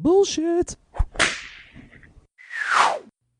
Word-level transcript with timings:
Bullshit. 0.00 0.76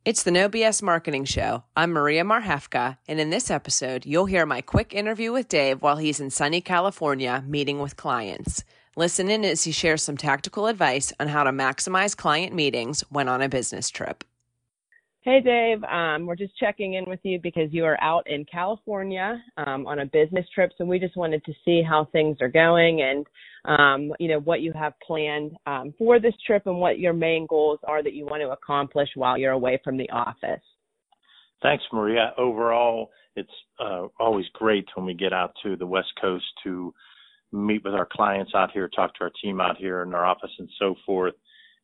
It's 0.04 0.24
the 0.24 0.32
No 0.32 0.48
BS 0.48 0.82
Marketing 0.82 1.24
Show. 1.24 1.62
I'm 1.76 1.92
Maria 1.92 2.24
Marhefka, 2.24 2.98
and 3.06 3.20
in 3.20 3.30
this 3.30 3.48
episode, 3.48 4.04
you'll 4.04 4.26
hear 4.26 4.44
my 4.44 4.60
quick 4.60 4.92
interview 4.92 5.30
with 5.30 5.46
Dave 5.46 5.82
while 5.82 5.98
he's 5.98 6.18
in 6.18 6.30
sunny 6.30 6.60
California 6.60 7.44
meeting 7.46 7.78
with 7.78 7.96
clients. 7.96 8.64
Listen 8.96 9.30
in 9.30 9.44
as 9.44 9.62
he 9.62 9.70
shares 9.70 10.02
some 10.02 10.16
tactical 10.16 10.66
advice 10.66 11.12
on 11.20 11.28
how 11.28 11.44
to 11.44 11.52
maximize 11.52 12.16
client 12.16 12.52
meetings 12.52 13.02
when 13.08 13.28
on 13.28 13.40
a 13.40 13.48
business 13.48 13.88
trip. 13.88 14.24
Hey, 15.28 15.42
Dave. 15.42 15.84
Um, 15.84 16.24
we're 16.24 16.36
just 16.36 16.56
checking 16.56 16.94
in 16.94 17.04
with 17.04 17.20
you 17.22 17.38
because 17.42 17.68
you 17.70 17.84
are 17.84 18.02
out 18.02 18.26
in 18.30 18.46
California 18.50 19.38
um, 19.58 19.86
on 19.86 19.98
a 19.98 20.06
business 20.06 20.46
trip. 20.54 20.72
So 20.78 20.86
we 20.86 20.98
just 20.98 21.18
wanted 21.18 21.44
to 21.44 21.52
see 21.66 21.82
how 21.86 22.08
things 22.12 22.38
are 22.40 22.48
going 22.48 23.02
and, 23.02 23.26
um, 23.66 24.10
you 24.18 24.28
know, 24.28 24.40
what 24.40 24.62
you 24.62 24.72
have 24.72 24.94
planned 25.06 25.52
um, 25.66 25.92
for 25.98 26.18
this 26.18 26.32
trip 26.46 26.62
and 26.64 26.78
what 26.78 26.98
your 26.98 27.12
main 27.12 27.46
goals 27.46 27.78
are 27.86 28.02
that 28.02 28.14
you 28.14 28.24
want 28.24 28.40
to 28.40 28.52
accomplish 28.52 29.10
while 29.16 29.36
you're 29.36 29.52
away 29.52 29.78
from 29.84 29.98
the 29.98 30.08
office. 30.08 30.62
Thanks, 31.60 31.84
Maria. 31.92 32.32
Overall, 32.38 33.10
it's 33.36 33.52
uh, 33.78 34.06
always 34.18 34.46
great 34.54 34.86
when 34.94 35.04
we 35.04 35.12
get 35.12 35.34
out 35.34 35.52
to 35.62 35.76
the 35.76 35.86
West 35.86 36.08
Coast 36.18 36.46
to 36.64 36.94
meet 37.52 37.84
with 37.84 37.92
our 37.92 38.08
clients 38.10 38.52
out 38.54 38.70
here, 38.72 38.88
talk 38.88 39.14
to 39.16 39.24
our 39.24 39.32
team 39.44 39.60
out 39.60 39.76
here 39.76 40.00
in 40.00 40.14
our 40.14 40.24
office, 40.24 40.52
and 40.58 40.70
so 40.78 40.94
forth. 41.04 41.34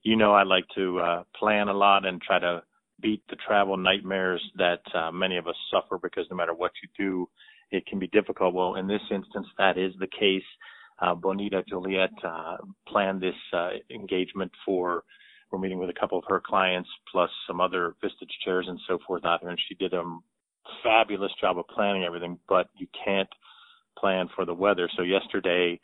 You 0.02 0.16
know, 0.16 0.32
I 0.32 0.44
like 0.44 0.64
to 0.76 0.98
uh, 0.98 1.22
plan 1.38 1.68
a 1.68 1.74
lot 1.74 2.06
and 2.06 2.22
try 2.22 2.38
to 2.38 2.62
beat 3.00 3.22
the 3.28 3.36
travel 3.46 3.76
nightmares 3.76 4.42
that 4.56 4.80
uh, 4.94 5.10
many 5.10 5.36
of 5.36 5.46
us 5.46 5.56
suffer 5.70 5.98
because 6.02 6.26
no 6.30 6.36
matter 6.36 6.54
what 6.54 6.72
you 6.82 6.88
do, 6.96 7.28
it 7.70 7.86
can 7.86 7.98
be 7.98 8.06
difficult. 8.08 8.54
Well, 8.54 8.76
in 8.76 8.86
this 8.86 9.02
instance, 9.10 9.46
that 9.58 9.78
is 9.78 9.92
the 9.98 10.06
case. 10.06 10.42
Uh, 11.00 11.14
Bonita 11.14 11.64
Juliet 11.68 12.10
uh, 12.24 12.56
planned 12.86 13.20
this 13.20 13.34
uh, 13.52 13.70
engagement 13.90 14.52
for. 14.64 15.02
We're 15.50 15.58
meeting 15.58 15.78
with 15.78 15.90
a 15.90 16.00
couple 16.00 16.18
of 16.18 16.24
her 16.28 16.42
clients 16.44 16.88
plus 17.10 17.30
some 17.46 17.60
other 17.60 17.94
Vistage 18.02 18.30
chairs 18.44 18.66
and 18.68 18.78
so 18.88 18.98
forth 19.06 19.24
out 19.24 19.40
there, 19.40 19.50
and 19.50 19.58
she 19.68 19.74
did 19.74 19.92
a 19.92 20.02
fabulous 20.82 21.32
job 21.40 21.58
of 21.58 21.66
planning 21.68 22.04
everything. 22.04 22.38
But 22.48 22.68
you 22.76 22.86
can't 23.04 23.28
plan 23.98 24.28
for 24.34 24.44
the 24.44 24.54
weather. 24.54 24.88
So 24.96 25.02
yesterday 25.02 25.80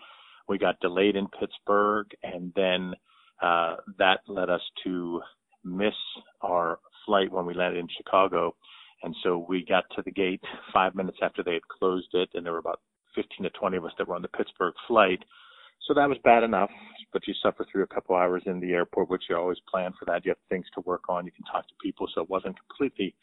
we 0.48 0.58
got 0.58 0.80
delayed 0.80 1.17
in 1.17 1.28
Pittsburgh, 1.28 2.06
and 2.22 2.52
then 2.56 2.95
uh, 3.42 3.77
that 3.98 4.20
led 4.27 4.50
us 4.50 4.62
to 4.84 5.20
miss 5.64 5.95
our 6.41 6.78
flight 7.11 7.33
when 7.33 7.44
we 7.44 7.55
landed 7.55 7.80
in 7.80 7.89
Chicago. 7.97 8.55
And 9.03 9.16
so 9.25 9.44
we 9.48 9.64
got 9.69 9.84
to 9.97 10.03
the 10.05 10.12
gate 10.12 10.42
five 10.72 10.94
minutes 10.94 11.19
after 11.20 11.42
they 11.42 11.55
had 11.55 11.67
closed 11.67 12.11
it, 12.12 12.28
and 12.34 12.47
there 12.47 12.52
were 12.52 12.61
about 12.61 12.80
15 13.17 13.42
to 13.42 13.50
20 13.50 13.78
of 13.78 13.84
us 13.84 13.92
that 13.98 14.06
were 14.06 14.14
on 14.14 14.22
the 14.22 14.28
Pittsburgh 14.28 14.75
flight. 14.86 15.19
So 15.89 15.94
that 15.94 16.08
was 16.08 16.19
bad 16.22 16.44
enough, 16.44 16.70
but 17.12 17.27
you 17.27 17.34
suffer 17.42 17.67
through 17.67 17.83
a 17.83 17.94
couple 17.94 18.14
hours 18.14 18.44
in 18.47 18.61
the 18.61 18.72
airport, 18.72 19.11
which 19.11 19.25
you 19.28 19.36
always 19.36 19.58
plan 19.69 19.92
for 19.98 20.05
that. 20.05 20.25
You 20.25 20.30
have 20.30 20.39
things 20.48 20.67
to 20.75 20.83
work 20.83 21.02
on. 21.08 21.27
You 21.27 21.33
can 21.33 21.44
talk 21.50 21.67
to 21.67 21.75
people, 21.83 22.06
so 22.14 22.22
it 22.22 22.30
wasn't 22.30 22.56
completely 22.69 23.17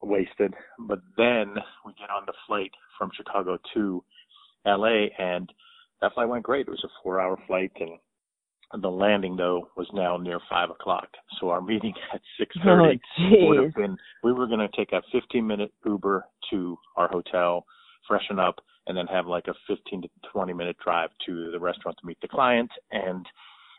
wasted. 0.00 0.54
But 0.78 1.00
then 1.16 1.54
we 1.84 1.94
get 1.98 2.10
on 2.10 2.22
the 2.26 2.34
flight 2.46 2.70
from 2.96 3.10
Chicago 3.16 3.58
to 3.74 4.04
LA, 4.64 5.06
and 5.18 5.50
that 6.00 6.12
flight 6.14 6.28
went 6.28 6.44
great. 6.44 6.68
It 6.68 6.70
was 6.70 6.84
a 6.84 7.02
four-hour 7.02 7.38
flight, 7.48 7.72
and 7.80 7.98
the 8.80 8.88
landing 8.88 9.36
though 9.36 9.68
was 9.76 9.86
now 9.92 10.16
near 10.16 10.40
five 10.50 10.70
o'clock. 10.70 11.08
So 11.40 11.48
our 11.50 11.60
meeting 11.60 11.94
at 12.14 12.20
six 12.38 12.54
thirty 12.64 13.00
oh, 13.20 13.46
would 13.46 13.64
have 13.64 13.74
been. 13.74 13.96
We 14.22 14.32
were 14.32 14.46
going 14.46 14.60
to 14.60 14.76
take 14.76 14.92
a 14.92 15.02
fifteen 15.12 15.46
minute 15.46 15.72
Uber 15.84 16.24
to 16.50 16.78
our 16.96 17.08
hotel, 17.08 17.64
freshen 18.06 18.38
up, 18.38 18.56
and 18.86 18.96
then 18.96 19.06
have 19.06 19.26
like 19.26 19.46
a 19.48 19.54
fifteen 19.66 20.02
to 20.02 20.08
twenty 20.32 20.52
minute 20.52 20.76
drive 20.82 21.10
to 21.26 21.50
the 21.50 21.58
restaurant 21.58 21.96
to 22.00 22.06
meet 22.06 22.20
the 22.20 22.28
client. 22.28 22.70
And 22.90 23.24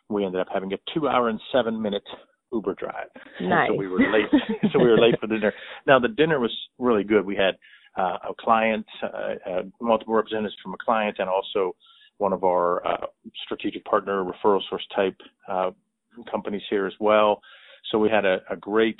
we 0.09 0.25
ended 0.25 0.41
up 0.41 0.47
having 0.51 0.73
a 0.73 0.77
two 0.93 1.07
hour 1.07 1.29
and 1.29 1.39
seven 1.51 1.79
minute 1.81 2.03
Uber 2.51 2.73
drive. 2.75 3.07
Nice. 3.41 3.69
so 3.69 3.75
we 3.75 3.87
were 3.87 3.99
late. 3.99 4.41
so 4.73 4.79
we 4.79 4.85
were 4.89 4.99
late 4.99 5.19
for 5.19 5.27
dinner. 5.27 5.53
Now 5.85 5.99
the 5.99 6.07
dinner 6.07 6.39
was 6.39 6.55
really 6.79 7.03
good. 7.03 7.25
We 7.25 7.35
had 7.35 7.57
uh, 7.97 8.17
a 8.29 8.33
client, 8.39 8.85
uh, 9.03 9.49
uh, 9.49 9.61
multiple 9.81 10.15
representatives 10.15 10.55
from 10.63 10.73
a 10.73 10.77
client, 10.83 11.17
and 11.19 11.29
also 11.29 11.75
one 12.19 12.33
of 12.33 12.43
our 12.43 12.85
uh, 12.85 13.07
strategic 13.45 13.83
partner 13.85 14.23
referral 14.23 14.61
source 14.69 14.85
type 14.95 15.17
uh, 15.49 15.71
companies 16.29 16.61
here 16.69 16.85
as 16.85 16.93
well. 16.99 17.41
So 17.91 17.97
we 17.97 18.09
had 18.09 18.25
a, 18.25 18.39
a, 18.49 18.57
great 18.57 18.99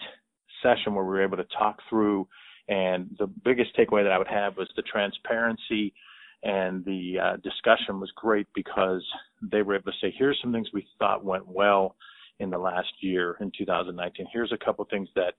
session 0.64 0.96
where 0.96 1.04
we 1.04 1.12
were 1.12 1.24
able 1.24 1.38
to 1.38 1.46
talk 1.58 1.80
through. 1.90 2.28
And 2.70 3.16
the 3.20 3.28
biggest 3.28 3.76
takeaway 3.78 4.04
that 4.04 4.12
I 4.12 4.18
would 4.18 4.28
have 4.28 4.58
was 4.58 4.70
the 4.76 4.84
transparency 4.84 5.94
and 6.44 6.86
the 6.86 7.18
uh, 7.22 7.38
discussion 7.38 8.00
was 8.00 8.12
great 8.16 8.48
because 8.56 9.04
they 9.42 9.62
were 9.62 9.76
able 9.76 9.92
to 9.92 9.98
say, 10.02 10.14
here's 10.18 10.40
some 10.42 10.54
things 10.54 10.70
we 10.74 10.88
thought 10.98 11.26
went 11.26 11.48
well 11.48 11.96
in 12.40 12.50
the 12.50 12.58
last 12.58 12.88
year 13.02 13.36
in 13.42 13.52
2019. 13.58 14.28
Here's 14.32 14.54
a 14.54 14.66
couple 14.66 14.86
things 14.90 15.10
that 15.16 15.34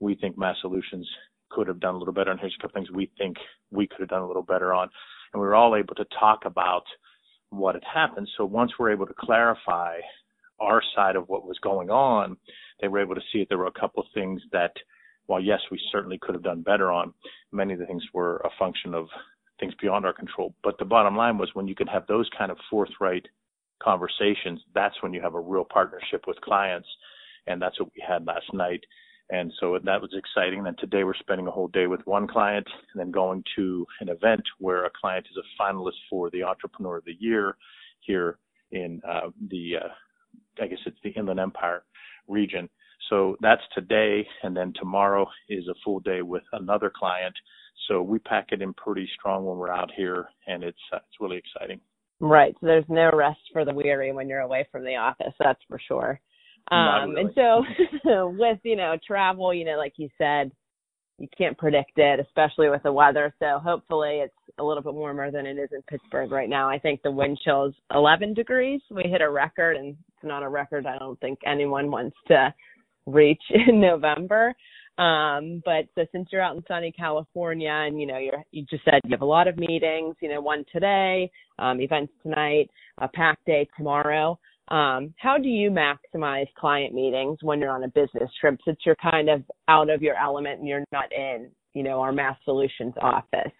we 0.00 0.14
think 0.14 0.38
Mass 0.38 0.56
Solutions 0.62 1.06
could 1.50 1.68
have 1.68 1.80
done 1.80 1.94
a 1.94 1.98
little 1.98 2.14
better, 2.14 2.30
and 2.30 2.40
here's 2.40 2.56
a 2.58 2.62
couple 2.62 2.80
things 2.80 2.90
we 2.90 3.10
think 3.18 3.36
we 3.70 3.86
could 3.86 4.00
have 4.00 4.08
done 4.08 4.22
a 4.22 4.26
little 4.26 4.42
better 4.42 4.72
on. 4.72 4.88
And 5.32 5.42
we 5.42 5.46
were 5.46 5.54
all 5.54 5.76
able 5.76 5.94
to 5.96 6.06
talk 6.18 6.44
about 6.46 6.84
what 7.50 7.74
had 7.74 7.84
happened. 7.84 8.28
So 8.36 8.44
once 8.44 8.72
we're 8.78 8.92
able 8.92 9.06
to 9.06 9.14
clarify 9.18 9.98
our 10.60 10.82
side 10.94 11.16
of 11.16 11.28
what 11.28 11.46
was 11.46 11.58
going 11.62 11.90
on, 11.90 12.36
they 12.80 12.88
were 12.88 13.00
able 13.00 13.14
to 13.14 13.20
see 13.32 13.40
that 13.40 13.48
there 13.48 13.58
were 13.58 13.66
a 13.66 13.80
couple 13.80 14.02
of 14.02 14.08
things 14.14 14.42
that, 14.52 14.72
while 15.26 15.40
yes, 15.40 15.60
we 15.70 15.80
certainly 15.92 16.18
could 16.20 16.34
have 16.34 16.44
done 16.44 16.62
better 16.62 16.90
on, 16.90 17.12
many 17.52 17.72
of 17.72 17.78
the 17.78 17.86
things 17.86 18.04
were 18.12 18.38
a 18.38 18.50
function 18.58 18.94
of 18.94 19.06
things 19.60 19.74
beyond 19.80 20.04
our 20.04 20.12
control. 20.12 20.54
But 20.62 20.78
the 20.78 20.84
bottom 20.84 21.16
line 21.16 21.38
was 21.38 21.50
when 21.54 21.68
you 21.68 21.74
can 21.74 21.86
have 21.88 22.06
those 22.06 22.28
kind 22.36 22.50
of 22.50 22.58
forthright 22.70 23.26
conversations, 23.82 24.60
that's 24.74 25.02
when 25.02 25.12
you 25.12 25.20
have 25.20 25.34
a 25.34 25.40
real 25.40 25.64
partnership 25.64 26.24
with 26.26 26.40
clients. 26.40 26.88
And 27.46 27.62
that's 27.62 27.78
what 27.80 27.90
we 27.96 28.04
had 28.06 28.26
last 28.26 28.52
night. 28.52 28.84
And 29.30 29.52
so 29.60 29.78
that 29.82 30.00
was 30.00 30.14
exciting. 30.16 30.66
And 30.66 30.78
today 30.78 31.04
we're 31.04 31.14
spending 31.14 31.46
a 31.46 31.50
whole 31.50 31.68
day 31.68 31.86
with 31.86 32.00
one 32.06 32.26
client 32.26 32.66
and 32.92 33.00
then 33.00 33.10
going 33.10 33.44
to 33.56 33.86
an 34.00 34.08
event 34.08 34.42
where 34.58 34.86
a 34.86 34.90
client 34.98 35.26
is 35.30 35.36
a 35.36 35.62
finalist 35.62 35.98
for 36.08 36.30
the 36.30 36.42
Entrepreneur 36.42 36.96
of 36.98 37.04
the 37.04 37.16
Year 37.18 37.56
here 38.00 38.38
in 38.72 39.02
uh, 39.06 39.28
the, 39.50 39.76
uh, 39.84 40.62
I 40.62 40.66
guess 40.66 40.78
it's 40.86 40.96
the 41.04 41.10
Inland 41.10 41.40
Empire 41.40 41.84
region. 42.26 42.68
So 43.10 43.36
that's 43.40 43.62
today. 43.74 44.26
And 44.42 44.56
then 44.56 44.72
tomorrow 44.78 45.26
is 45.48 45.68
a 45.68 45.74
full 45.84 46.00
day 46.00 46.22
with 46.22 46.44
another 46.52 46.90
client. 46.94 47.34
So 47.86 48.02
we 48.02 48.18
pack 48.18 48.48
it 48.52 48.62
in 48.62 48.72
pretty 48.74 49.08
strong 49.18 49.44
when 49.44 49.58
we're 49.58 49.70
out 49.70 49.90
here 49.94 50.28
and 50.46 50.62
it's, 50.62 50.78
uh, 50.92 50.96
it's 50.96 51.20
really 51.20 51.38
exciting. 51.38 51.80
Right. 52.20 52.54
So 52.60 52.66
there's 52.66 52.84
no 52.88 53.10
rest 53.14 53.40
for 53.52 53.64
the 53.64 53.72
weary 53.72 54.12
when 54.12 54.28
you're 54.28 54.40
away 54.40 54.66
from 54.72 54.84
the 54.84 54.96
office. 54.96 55.34
That's 55.38 55.60
for 55.68 55.78
sure. 55.86 56.20
Um, 56.70 57.10
really. 57.10 57.22
and 57.22 57.30
so 57.34 57.64
with, 58.38 58.58
you 58.62 58.76
know, 58.76 58.96
travel, 59.06 59.52
you 59.54 59.64
know, 59.64 59.76
like 59.76 59.94
you 59.96 60.08
said, 60.18 60.50
you 61.18 61.28
can't 61.36 61.58
predict 61.58 61.92
it, 61.96 62.20
especially 62.20 62.70
with 62.70 62.82
the 62.84 62.92
weather. 62.92 63.34
So 63.40 63.58
hopefully 63.58 64.20
it's 64.22 64.34
a 64.58 64.64
little 64.64 64.82
bit 64.82 64.94
warmer 64.94 65.30
than 65.30 65.46
it 65.46 65.58
is 65.58 65.70
in 65.72 65.82
Pittsburgh 65.82 66.30
right 66.30 66.48
now. 66.48 66.68
I 66.68 66.78
think 66.78 67.02
the 67.02 67.10
wind 67.10 67.38
chill 67.44 67.66
is 67.66 67.74
11 67.92 68.34
degrees. 68.34 68.80
We 68.90 69.02
hit 69.02 69.20
a 69.20 69.30
record 69.30 69.76
and 69.76 69.88
it's 69.88 70.24
not 70.24 70.42
a 70.42 70.48
record 70.48 70.86
I 70.86 70.98
don't 70.98 71.18
think 71.20 71.40
anyone 71.44 71.90
wants 71.90 72.16
to 72.28 72.54
reach 73.06 73.42
in 73.50 73.80
November. 73.80 74.54
Um, 74.98 75.62
but 75.64 75.86
so 75.94 76.06
since 76.10 76.28
you're 76.32 76.42
out 76.42 76.56
in 76.56 76.64
sunny 76.66 76.90
California 76.90 77.70
and 77.70 78.00
you 78.00 78.06
know 78.06 78.18
you're 78.18 78.42
you 78.50 78.66
just 78.68 78.84
said 78.84 79.00
you 79.04 79.12
have 79.12 79.22
a 79.22 79.24
lot 79.24 79.46
of 79.46 79.56
meetings, 79.56 80.16
you 80.20 80.28
know, 80.28 80.40
one 80.40 80.64
today, 80.72 81.30
um, 81.60 81.80
events 81.80 82.12
tonight, 82.22 82.68
a 82.98 83.06
pack 83.06 83.38
day 83.46 83.68
tomorrow. 83.76 84.38
Um, 84.70 85.14
how 85.18 85.38
do 85.38 85.48
you 85.48 85.70
maximize 85.70 86.46
client 86.58 86.94
meetings 86.94 87.38
when 87.42 87.58
you're 87.60 87.70
on 87.70 87.84
a 87.84 87.88
business 87.88 88.30
trip 88.40 88.58
since 88.64 88.78
you're 88.84 88.96
kind 88.96 89.30
of 89.30 89.42
out 89.68 89.88
of 89.88 90.02
your 90.02 90.16
element 90.16 90.58
and 90.58 90.68
you're 90.68 90.84
not 90.92 91.10
in, 91.12 91.50
you 91.74 91.82
know, 91.82 92.00
our 92.00 92.12
mass 92.12 92.36
solutions 92.44 92.92
office? 93.00 93.52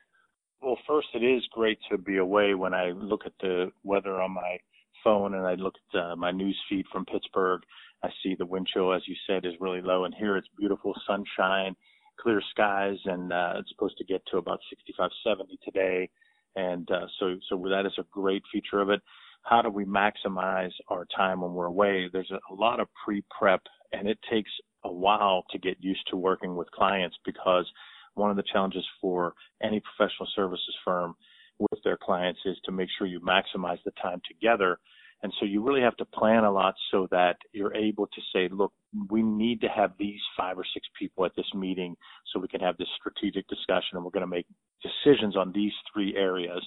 Well, 0.60 0.76
first, 0.86 1.08
it 1.14 1.24
is 1.24 1.42
great 1.52 1.78
to 1.90 1.96
be 1.96 2.18
away 2.18 2.54
when 2.54 2.74
I 2.74 2.90
look 2.90 3.22
at 3.24 3.32
the 3.40 3.70
weather 3.84 4.20
on 4.20 4.32
my 4.32 4.58
phone 5.02 5.34
and 5.34 5.46
I 5.46 5.54
look 5.54 5.74
at 5.94 6.00
uh, 6.00 6.16
my 6.16 6.30
news 6.30 6.58
feed 6.68 6.84
from 6.92 7.06
Pittsburgh. 7.06 7.62
I 8.02 8.10
see 8.22 8.34
the 8.38 8.46
wind 8.46 8.66
chill, 8.72 8.92
as 8.92 9.02
you 9.06 9.14
said, 9.26 9.46
is 9.46 9.54
really 9.60 9.80
low, 9.80 10.04
and 10.04 10.14
here 10.14 10.36
it's 10.36 10.48
beautiful 10.58 10.94
sunshine, 11.06 11.74
clear 12.20 12.42
skies, 12.50 12.98
and 13.06 13.32
uh, 13.32 13.54
it's 13.56 13.70
supposed 13.70 13.96
to 13.98 14.04
get 14.04 14.22
to 14.30 14.38
about 14.38 14.60
65, 14.68 15.10
70 15.24 15.58
today. 15.64 16.10
And 16.56 16.90
uh, 16.90 17.06
so, 17.18 17.36
so 17.48 17.56
that 17.68 17.86
is 17.86 17.92
a 17.98 18.04
great 18.10 18.42
feature 18.52 18.80
of 18.80 18.90
it 18.90 19.00
how 19.48 19.62
do 19.62 19.70
we 19.70 19.84
maximize 19.84 20.72
our 20.88 21.06
time 21.16 21.40
when 21.40 21.54
we're 21.54 21.66
away? 21.66 22.08
There's 22.12 22.30
a, 22.30 22.54
lot 22.54 22.80
of 22.80 22.88
pre-prep 23.04 23.62
and 23.92 24.08
it 24.08 24.18
takes 24.30 24.50
a 24.84 24.92
while 24.92 25.44
to 25.50 25.58
get 25.58 25.76
used 25.80 26.06
to 26.10 26.16
working 26.16 26.54
with 26.54 26.70
clients 26.70 27.16
because 27.24 27.66
one 28.14 28.30
of 28.30 28.36
the 28.36 28.42
challenges 28.52 28.84
for 29.00 29.34
any 29.62 29.80
professional 29.80 30.28
services 30.34 30.74
firm 30.84 31.14
with 31.58 31.80
their 31.82 31.96
clients 31.96 32.40
is 32.44 32.56
to 32.64 32.72
make 32.72 32.88
sure 32.96 33.06
you 33.06 33.20
maximize 33.20 33.78
the 33.84 33.92
time 34.02 34.20
together. 34.28 34.78
And 35.22 35.32
so 35.40 35.46
you 35.46 35.62
really 35.62 35.80
have 35.80 35.96
to 35.96 36.04
plan 36.04 36.44
a 36.44 36.52
lot 36.52 36.74
so 36.90 37.08
that 37.10 37.36
you're 37.52 37.74
able 37.74 38.06
to 38.06 38.20
say, 38.32 38.48
look, 38.52 38.72
we 39.10 39.22
need 39.22 39.60
to 39.62 39.68
have 39.68 39.92
these 39.98 40.20
five 40.36 40.58
or 40.58 40.64
six 40.74 40.86
people 40.98 41.24
at 41.24 41.34
this 41.36 41.52
meeting 41.54 41.96
so 42.32 42.38
we 42.38 42.48
can 42.48 42.60
have 42.60 42.76
this 42.76 42.88
strategic 43.00 43.48
discussion 43.48 43.94
and 43.94 44.04
we're 44.04 44.10
going 44.10 44.20
to 44.20 44.26
make 44.26 44.46
decisions 44.82 45.36
on 45.36 45.52
these 45.52 45.72
three 45.92 46.14
areas. 46.16 46.60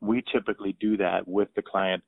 We 0.00 0.22
typically 0.32 0.76
do 0.80 0.96
that 0.98 1.26
with 1.26 1.48
the 1.56 1.62
client 1.62 2.02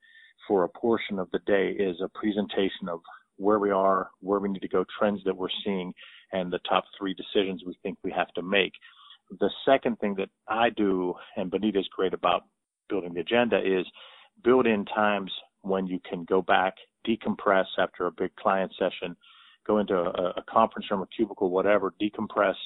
for 0.51 0.65
a 0.65 0.69
portion 0.69 1.21
of 1.21 1.31
the 1.31 1.39
day 1.47 1.69
is 1.79 1.97
a 2.03 2.09
presentation 2.09 2.89
of 2.89 2.99
where 3.37 3.61
we 3.61 3.71
are, 3.71 4.11
where 4.19 4.41
we 4.41 4.49
need 4.49 4.63
to 4.63 4.69
go, 4.69 4.85
trends 4.99 5.21
that 5.25 5.37
we're 5.37 5.47
seeing, 5.65 5.95
and 6.33 6.53
the 6.53 6.59
top 6.69 6.83
three 6.99 7.15
decisions 7.15 7.63
we 7.65 7.79
think 7.85 7.97
we 8.03 8.11
have 8.11 8.33
to 8.33 8.43
make. 8.43 8.73
The 9.39 9.49
second 9.65 10.01
thing 10.01 10.17
that 10.17 10.29
I 10.49 10.71
do, 10.71 11.15
and 11.37 11.53
Bonita's 11.53 11.89
great 11.95 12.15
about 12.15 12.47
building 12.89 13.15
the 13.15 13.21
agenda, 13.21 13.61
is 13.61 13.87
build 14.43 14.67
in 14.67 14.85
times 14.87 15.31
when 15.63 15.87
you 15.87 16.01
can 16.01 16.25
go 16.25 16.43
back, 16.43 16.75
decompress 17.07 17.67
after 17.79 18.09
a 18.09 18.11
big 18.11 18.35
client 18.35 18.73
session, 18.77 19.15
go 19.65 19.79
into 19.79 19.95
a, 19.95 20.33
a 20.37 20.45
conference 20.53 20.91
room, 20.91 21.03
a 21.03 21.07
cubicle, 21.15 21.51
whatever, 21.51 21.95
decompress, 22.03 22.57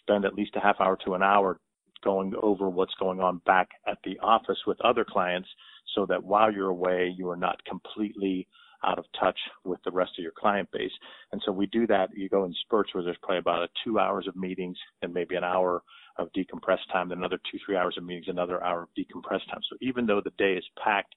spend 0.00 0.24
at 0.24 0.32
least 0.32 0.56
a 0.56 0.60
half 0.60 0.80
hour 0.80 0.96
to 1.04 1.12
an 1.12 1.22
hour 1.22 1.60
going 2.02 2.32
over 2.40 2.70
what's 2.70 2.94
going 2.94 3.20
on 3.20 3.42
back 3.44 3.68
at 3.86 3.98
the 4.04 4.18
office 4.20 4.58
with 4.66 4.80
other 4.80 5.04
clients 5.04 5.48
so 5.96 6.06
that 6.06 6.22
while 6.22 6.52
you're 6.52 6.68
away, 6.68 7.12
you 7.16 7.28
are 7.28 7.36
not 7.36 7.64
completely 7.64 8.46
out 8.84 8.98
of 8.98 9.06
touch 9.18 9.38
with 9.64 9.80
the 9.84 9.90
rest 9.90 10.12
of 10.18 10.22
your 10.22 10.32
client 10.38 10.68
base. 10.72 10.92
And 11.32 11.42
so 11.44 11.50
we 11.50 11.66
do 11.66 11.86
that. 11.88 12.10
You 12.14 12.28
go 12.28 12.44
in 12.44 12.54
spurts 12.62 12.94
where 12.94 13.02
there's 13.02 13.16
probably 13.22 13.38
about 13.38 13.62
a 13.62 13.68
two 13.84 13.98
hours 13.98 14.28
of 14.28 14.36
meetings 14.36 14.76
and 15.02 15.12
maybe 15.12 15.34
an 15.34 15.44
hour 15.44 15.82
of 16.18 16.28
decompressed 16.32 16.92
time, 16.92 17.08
then 17.08 17.18
another 17.18 17.40
two, 17.50 17.58
three 17.64 17.76
hours 17.76 17.96
of 17.98 18.04
meetings, 18.04 18.26
another 18.28 18.62
hour 18.62 18.82
of 18.82 18.88
decompressed 18.96 19.46
time. 19.50 19.60
So 19.68 19.76
even 19.80 20.06
though 20.06 20.20
the 20.22 20.32
day 20.38 20.54
is 20.54 20.64
packed 20.82 21.14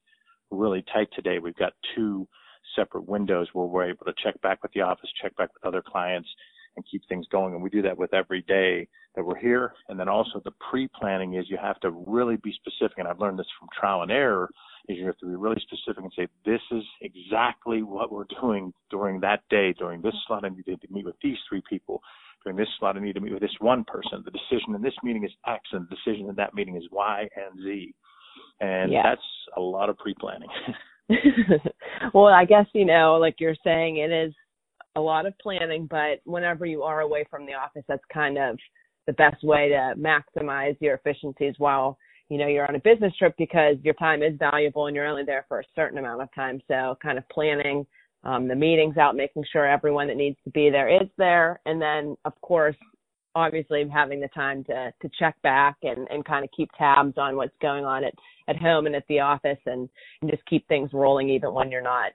really 0.50 0.84
tight 0.92 1.08
today, 1.14 1.38
we've 1.38 1.56
got 1.56 1.74
two 1.94 2.26
separate 2.76 3.08
windows 3.08 3.48
where 3.52 3.66
we're 3.66 3.90
able 3.90 4.06
to 4.06 4.14
check 4.22 4.40
back 4.42 4.62
with 4.62 4.72
the 4.72 4.80
office, 4.80 5.10
check 5.22 5.36
back 5.36 5.50
with 5.54 5.64
other 5.64 5.82
clients, 5.86 6.28
and 6.76 6.84
keep 6.90 7.02
things 7.08 7.26
going. 7.30 7.54
And 7.54 7.62
we 7.62 7.70
do 7.70 7.82
that 7.82 7.98
with 7.98 8.14
every 8.14 8.42
day 8.42 8.88
that 9.14 9.24
we're 9.24 9.38
here. 9.38 9.72
And 9.88 9.98
then 9.98 10.08
also 10.08 10.40
the 10.44 10.52
pre-planning 10.70 11.34
is 11.34 11.46
you 11.48 11.58
have 11.60 11.80
to 11.80 11.90
really 11.90 12.36
be 12.36 12.52
specific. 12.52 12.98
And 12.98 13.08
I've 13.08 13.20
learned 13.20 13.38
this 13.38 13.46
from 13.58 13.68
trial 13.78 14.02
and 14.02 14.12
error 14.12 14.50
is 14.90 14.98
you 14.98 15.06
have 15.06 15.18
to 15.18 15.26
be 15.26 15.34
really 15.34 15.60
specific 15.60 16.02
and 16.02 16.12
say, 16.16 16.26
this 16.44 16.60
is 16.70 16.82
exactly 17.00 17.82
what 17.82 18.12
we're 18.12 18.26
doing 18.40 18.72
during 18.90 19.20
that 19.20 19.40
day. 19.50 19.72
During 19.78 20.02
this 20.02 20.14
slot, 20.26 20.44
I 20.44 20.48
need 20.48 20.64
to 20.64 20.76
meet 20.90 21.04
with 21.04 21.16
these 21.22 21.36
three 21.48 21.62
people. 21.68 22.02
During 22.44 22.56
this 22.56 22.68
slot, 22.78 22.96
I 22.96 23.00
need 23.00 23.14
to 23.14 23.20
meet 23.20 23.32
with 23.32 23.42
this 23.42 23.56
one 23.60 23.84
person. 23.84 24.22
The 24.24 24.30
decision 24.30 24.74
in 24.74 24.82
this 24.82 24.94
meeting 25.02 25.24
is 25.24 25.30
X 25.46 25.60
and 25.72 25.86
the 25.88 25.96
decision 25.96 26.28
in 26.28 26.34
that 26.36 26.54
meeting 26.54 26.76
is 26.76 26.84
Y 26.90 27.28
and 27.36 27.62
Z. 27.62 27.94
And 28.60 28.92
yeah. 28.92 29.02
that's 29.02 29.22
a 29.56 29.60
lot 29.60 29.90
of 29.90 29.98
pre-planning. 29.98 30.48
well, 32.14 32.26
I 32.26 32.44
guess, 32.44 32.66
you 32.72 32.84
know, 32.84 33.18
like 33.20 33.36
you're 33.38 33.56
saying, 33.64 33.96
it 33.96 34.12
is 34.12 34.32
a 34.96 35.00
lot 35.00 35.26
of 35.26 35.34
planning, 35.38 35.86
but 35.90 36.20
whenever 36.24 36.66
you 36.66 36.82
are 36.82 37.00
away 37.00 37.24
from 37.30 37.46
the 37.46 37.54
office, 37.54 37.84
that's 37.88 38.02
kind 38.12 38.38
of 38.38 38.58
the 39.06 39.12
best 39.14 39.42
way 39.42 39.68
to 39.68 39.94
maximize 39.98 40.76
your 40.80 40.94
efficiencies 40.94 41.54
while 41.58 41.98
you 42.30 42.38
know 42.38 42.46
you're 42.46 42.66
on 42.66 42.76
a 42.76 42.80
business 42.80 43.14
trip 43.18 43.34
because 43.36 43.76
your 43.82 43.94
time 43.94 44.22
is 44.22 44.34
valuable 44.38 44.86
and 44.86 44.96
you're 44.96 45.06
only 45.06 45.24
there 45.24 45.44
for 45.48 45.60
a 45.60 45.64
certain 45.74 45.98
amount 45.98 46.22
of 46.22 46.34
time. 46.34 46.60
So 46.68 46.96
kind 47.02 47.18
of 47.18 47.28
planning 47.28 47.86
um, 48.24 48.48
the 48.48 48.54
meetings 48.54 48.96
out, 48.96 49.16
making 49.16 49.44
sure 49.52 49.66
everyone 49.66 50.06
that 50.08 50.16
needs 50.16 50.38
to 50.44 50.50
be 50.50 50.70
there 50.70 50.88
is 50.88 51.08
there, 51.18 51.60
and 51.66 51.80
then 51.80 52.16
of 52.24 52.32
course, 52.40 52.76
obviously 53.34 53.86
having 53.92 54.20
the 54.20 54.28
time 54.28 54.64
to 54.64 54.92
to 55.02 55.10
check 55.18 55.36
back 55.42 55.76
and 55.82 56.08
and 56.08 56.24
kind 56.24 56.44
of 56.44 56.50
keep 56.56 56.70
tabs 56.78 57.18
on 57.18 57.36
what's 57.36 57.56
going 57.60 57.84
on 57.84 58.04
at 58.04 58.14
at 58.48 58.56
home 58.56 58.86
and 58.86 58.96
at 58.96 59.04
the 59.08 59.20
office 59.20 59.58
and, 59.66 59.88
and 60.22 60.30
just 60.30 60.44
keep 60.46 60.66
things 60.68 60.90
rolling 60.92 61.28
even 61.28 61.52
when 61.52 61.70
you're 61.70 61.82
not 61.82 62.12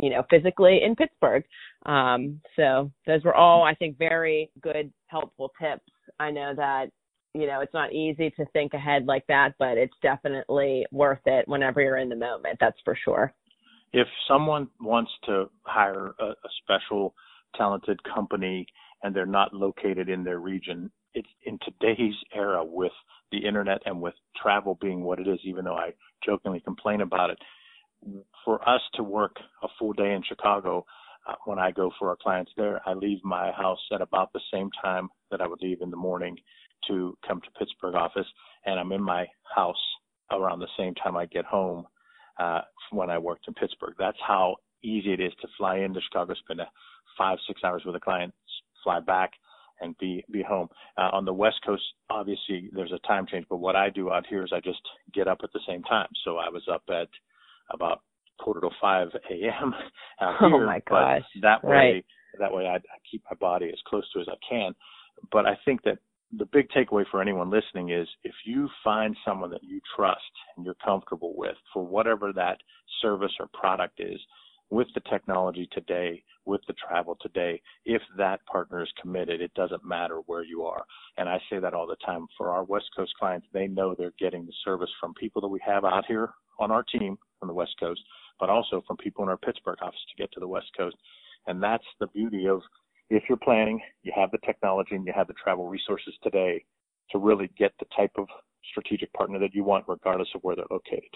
you 0.00 0.10
know, 0.10 0.24
physically 0.30 0.80
in 0.82 0.96
Pittsburgh. 0.96 1.44
Um, 1.86 2.40
so 2.56 2.90
those 3.06 3.22
were 3.22 3.34
all, 3.34 3.62
I 3.62 3.74
think, 3.74 3.98
very 3.98 4.50
good, 4.62 4.92
helpful 5.06 5.52
tips. 5.60 5.90
I 6.18 6.30
know 6.30 6.54
that, 6.56 6.86
you 7.34 7.46
know, 7.46 7.60
it's 7.60 7.74
not 7.74 7.92
easy 7.92 8.30
to 8.30 8.44
think 8.52 8.74
ahead 8.74 9.06
like 9.06 9.26
that, 9.28 9.54
but 9.58 9.78
it's 9.78 9.96
definitely 10.02 10.84
worth 10.90 11.20
it 11.26 11.46
whenever 11.46 11.80
you're 11.80 11.98
in 11.98 12.08
the 12.08 12.16
moment. 12.16 12.58
That's 12.60 12.78
for 12.84 12.96
sure. 13.04 13.32
If 13.92 14.06
someone 14.28 14.68
wants 14.80 15.10
to 15.26 15.50
hire 15.62 16.12
a, 16.18 16.24
a 16.24 16.50
special 16.62 17.14
talented 17.56 18.00
company 18.04 18.66
and 19.02 19.14
they're 19.14 19.26
not 19.26 19.54
located 19.54 20.08
in 20.08 20.24
their 20.24 20.40
region, 20.40 20.90
it's 21.14 21.28
in 21.44 21.58
today's 21.64 22.14
era 22.34 22.64
with 22.64 22.92
the 23.32 23.38
internet 23.38 23.80
and 23.84 24.00
with 24.00 24.14
travel 24.40 24.78
being 24.80 25.02
what 25.02 25.20
it 25.20 25.28
is, 25.28 25.38
even 25.44 25.64
though 25.64 25.76
I 25.76 25.90
jokingly 26.24 26.60
complain 26.60 27.00
about 27.00 27.30
it, 27.30 27.38
for 28.44 28.66
us 28.68 28.80
to 28.94 29.02
work 29.02 29.36
a 29.62 29.68
full 29.78 29.92
day 29.92 30.12
in 30.14 30.22
Chicago, 30.28 30.84
uh, 31.28 31.34
when 31.44 31.58
I 31.58 31.70
go 31.70 31.90
for 31.98 32.08
our 32.08 32.16
clients 32.20 32.50
there, 32.56 32.80
I 32.86 32.94
leave 32.94 33.18
my 33.22 33.52
house 33.52 33.80
at 33.92 34.00
about 34.00 34.32
the 34.32 34.40
same 34.52 34.70
time 34.82 35.08
that 35.30 35.40
I 35.40 35.46
would 35.46 35.60
leave 35.62 35.82
in 35.82 35.90
the 35.90 35.96
morning 35.96 36.36
to 36.88 37.16
come 37.26 37.40
to 37.40 37.50
Pittsburgh 37.58 37.94
office, 37.94 38.26
and 38.66 38.78
I'm 38.78 38.92
in 38.92 39.02
my 39.02 39.26
house 39.54 39.76
around 40.30 40.60
the 40.60 40.68
same 40.78 40.94
time 40.94 41.16
I 41.16 41.26
get 41.26 41.44
home 41.44 41.86
uh, 42.38 42.60
when 42.90 43.10
I 43.10 43.18
worked 43.18 43.48
in 43.48 43.54
Pittsburgh. 43.54 43.94
That's 43.98 44.18
how 44.26 44.56
easy 44.82 45.12
it 45.12 45.20
is 45.20 45.32
to 45.42 45.48
fly 45.58 45.78
into 45.78 46.00
Chicago, 46.00 46.34
spend 46.34 46.60
a 46.60 46.68
five 47.18 47.38
six 47.46 47.62
hours 47.64 47.82
with 47.84 47.96
a 47.96 48.00
client, 48.00 48.32
fly 48.82 49.00
back, 49.00 49.32
and 49.80 49.96
be 49.98 50.24
be 50.30 50.42
home. 50.42 50.68
Uh, 50.96 51.10
on 51.12 51.24
the 51.24 51.32
West 51.32 51.56
Coast, 51.64 51.82
obviously 52.08 52.70
there's 52.72 52.92
a 52.92 53.06
time 53.06 53.26
change, 53.30 53.46
but 53.48 53.58
what 53.58 53.76
I 53.76 53.90
do 53.90 54.10
out 54.10 54.26
here 54.26 54.44
is 54.44 54.50
I 54.54 54.60
just 54.60 54.80
get 55.12 55.28
up 55.28 55.38
at 55.42 55.52
the 55.52 55.60
same 55.66 55.82
time. 55.82 56.08
So 56.24 56.36
I 56.36 56.48
was 56.48 56.62
up 56.72 56.82
at 56.88 57.08
about 57.70 58.02
quarter 58.38 58.60
to 58.60 58.70
five 58.80 59.08
a.m. 59.30 59.74
out 60.20 60.36
oh 60.40 60.48
here. 60.48 60.62
Oh 60.62 60.66
my 60.66 60.82
gosh! 60.88 61.22
But 61.34 61.42
that 61.42 61.64
way, 61.64 61.74
right. 61.74 62.04
that 62.38 62.52
way 62.52 62.66
I, 62.66 62.76
I 62.76 62.98
keep 63.10 63.22
my 63.30 63.36
body 63.36 63.68
as 63.68 63.78
close 63.86 64.10
to 64.12 64.20
as 64.20 64.28
I 64.28 64.36
can. 64.48 64.74
But 65.32 65.46
I 65.46 65.58
think 65.64 65.82
that 65.82 65.98
the 66.36 66.46
big 66.46 66.68
takeaway 66.70 67.04
for 67.10 67.20
anyone 67.20 67.50
listening 67.50 67.90
is 67.90 68.08
if 68.24 68.34
you 68.44 68.68
find 68.84 69.16
someone 69.26 69.50
that 69.50 69.64
you 69.64 69.80
trust 69.96 70.20
and 70.56 70.64
you're 70.64 70.76
comfortable 70.84 71.34
with 71.36 71.56
for 71.72 71.84
whatever 71.84 72.32
that 72.32 72.58
service 73.02 73.32
or 73.40 73.48
product 73.52 74.00
is, 74.00 74.20
with 74.70 74.86
the 74.94 75.00
technology 75.10 75.68
today, 75.72 76.22
with 76.44 76.60
the 76.68 76.74
travel 76.74 77.16
today, 77.20 77.60
if 77.84 78.00
that 78.16 78.44
partner 78.46 78.82
is 78.82 78.88
committed, 79.02 79.40
it 79.40 79.52
doesn't 79.54 79.84
matter 79.84 80.20
where 80.26 80.44
you 80.44 80.62
are. 80.62 80.84
And 81.16 81.28
I 81.28 81.38
say 81.50 81.58
that 81.58 81.74
all 81.74 81.88
the 81.88 81.96
time 82.06 82.26
for 82.38 82.50
our 82.50 82.62
West 82.64 82.86
Coast 82.96 83.12
clients, 83.18 83.48
they 83.52 83.66
know 83.66 83.94
they're 83.94 84.12
getting 84.18 84.46
the 84.46 84.52
service 84.64 84.90
from 85.00 85.12
people 85.14 85.42
that 85.42 85.48
we 85.48 85.60
have 85.66 85.84
out 85.84 86.04
here 86.06 86.30
on 86.60 86.70
our 86.70 86.84
team 86.84 87.18
on 87.42 87.48
the 87.48 87.54
West 87.54 87.74
Coast, 87.80 88.00
but 88.38 88.48
also 88.48 88.82
from 88.86 88.96
people 88.96 89.24
in 89.24 89.28
our 89.28 89.36
Pittsburgh 89.36 89.78
office 89.82 89.98
to 90.08 90.22
get 90.22 90.30
to 90.32 90.40
the 90.40 90.48
West 90.48 90.68
Coast. 90.76 90.96
And 91.46 91.60
that's 91.60 91.84
the 91.98 92.06
beauty 92.08 92.46
of 92.46 92.60
if 93.10 93.24
you're 93.28 93.38
planning, 93.38 93.80
you 94.02 94.12
have 94.14 94.30
the 94.30 94.38
technology 94.44 94.94
and 94.94 95.06
you 95.06 95.12
have 95.14 95.26
the 95.26 95.34
travel 95.34 95.68
resources 95.68 96.14
today 96.22 96.64
to 97.10 97.18
really 97.18 97.50
get 97.58 97.72
the 97.80 97.86
type 97.94 98.12
of 98.16 98.26
strategic 98.70 99.12
partner 99.12 99.38
that 99.40 99.54
you 99.54 99.64
want, 99.64 99.84
regardless 99.88 100.28
of 100.34 100.42
where 100.42 100.56
they're 100.56 100.64
located. 100.70 101.10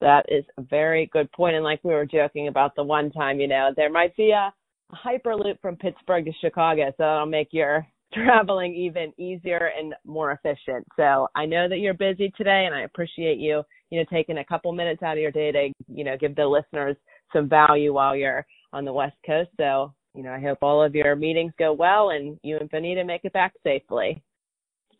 That 0.00 0.26
is 0.28 0.44
a 0.58 0.62
very 0.62 1.10
good 1.12 1.30
point. 1.32 1.56
And 1.56 1.64
like 1.64 1.80
we 1.82 1.92
were 1.92 2.06
joking 2.06 2.48
about 2.48 2.74
the 2.76 2.82
one 2.82 3.10
time, 3.10 3.40
you 3.40 3.48
know, 3.48 3.70
there 3.76 3.90
might 3.90 4.16
be 4.16 4.30
a, 4.30 4.52
hyperloop 4.92 5.60
from 5.60 5.76
Pittsburgh 5.76 6.24
to 6.24 6.32
Chicago, 6.40 6.90
so 6.90 6.94
that'll 6.98 7.26
make 7.26 7.48
your 7.52 7.86
traveling 8.12 8.74
even 8.74 9.12
easier 9.18 9.70
and 9.78 9.94
more 10.04 10.32
efficient. 10.32 10.84
So 10.96 11.28
I 11.36 11.46
know 11.46 11.68
that 11.68 11.78
you're 11.78 11.94
busy 11.94 12.32
today 12.36 12.64
and 12.66 12.74
I 12.74 12.82
appreciate 12.82 13.38
you, 13.38 13.62
you 13.90 13.98
know, 13.98 14.04
taking 14.12 14.38
a 14.38 14.44
couple 14.44 14.72
minutes 14.72 15.02
out 15.02 15.16
of 15.16 15.22
your 15.22 15.30
day 15.30 15.52
to, 15.52 15.72
you 15.86 16.04
know, 16.04 16.16
give 16.18 16.34
the 16.34 16.46
listeners 16.46 16.96
some 17.32 17.48
value 17.48 17.94
while 17.94 18.16
you're 18.16 18.44
on 18.72 18.84
the 18.84 18.92
West 18.92 19.16
Coast. 19.24 19.50
So, 19.56 19.94
you 20.14 20.22
know, 20.22 20.32
I 20.32 20.40
hope 20.40 20.58
all 20.62 20.82
of 20.82 20.94
your 20.94 21.16
meetings 21.16 21.52
go 21.58 21.72
well 21.72 22.10
and 22.10 22.38
you 22.42 22.58
and 22.58 22.70
Bonita 22.70 23.04
make 23.04 23.24
it 23.24 23.32
back 23.32 23.52
safely. 23.62 24.22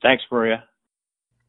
Thanks, 0.02 0.22
Maria. 0.30 0.64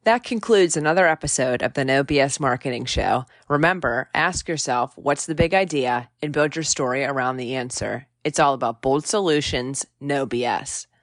That 0.04 0.24
concludes 0.24 0.76
another 0.76 1.08
episode 1.08 1.62
of 1.62 1.76
the 1.76 1.86
No 1.86 2.04
BS 2.04 2.40
Marketing 2.40 2.86
Show. 2.86 3.26
Remember, 3.48 4.10
ask 4.16 4.50
yourself, 4.50 4.98
what's 4.98 5.28
the 5.28 5.36
big 5.36 5.54
idea 5.54 6.10
and 6.24 6.34
build 6.34 6.56
your 6.56 6.64
story 6.64 7.04
around 7.04 7.38
the 7.38 7.54
answer. 7.54 8.08
It's 8.24 8.40
all 8.40 8.56
about 8.56 8.82
bold 8.82 9.06
solutions, 9.06 9.86
no 10.00 10.26
BS. 10.26 10.88